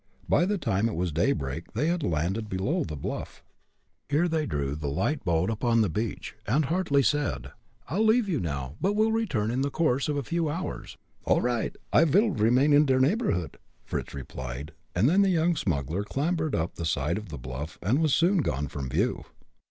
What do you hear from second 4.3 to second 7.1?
drew the light boat up on the beach, and Hartly